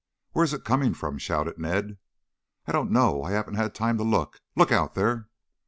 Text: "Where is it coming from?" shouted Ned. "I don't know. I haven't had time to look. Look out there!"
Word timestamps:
"Where 0.31 0.43
is 0.43 0.51
it 0.51 0.63
coming 0.63 0.95
from?" 0.95 1.19
shouted 1.19 1.59
Ned. 1.59 1.99
"I 2.65 2.71
don't 2.71 2.89
know. 2.89 3.21
I 3.21 3.33
haven't 3.33 3.53
had 3.53 3.75
time 3.75 3.99
to 3.99 4.03
look. 4.03 4.41
Look 4.55 4.71
out 4.71 4.95
there!" 4.95 5.27